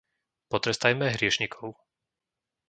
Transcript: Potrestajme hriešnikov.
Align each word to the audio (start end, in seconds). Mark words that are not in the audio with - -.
Potrestajme 0.53 1.05
hriešnikov. 1.15 1.69